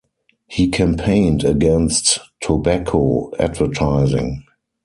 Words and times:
He 0.47 0.67
campaigned 0.67 1.43
against 1.43 2.17
tobacco 2.41 3.29
advertising. 3.37 4.43